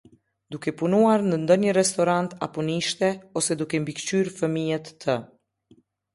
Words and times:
Duke 0.53 0.71
punuar 0.77 1.25
në 1.25 1.37
ndonjë 1.41 1.75
restorant 1.77 2.31
a 2.47 2.47
punishte, 2.57 3.11
ose 3.43 3.59
duke 3.61 3.83
mbykëqyrë 3.85 4.35
fëmijë 4.41 4.83
të... 4.91 5.21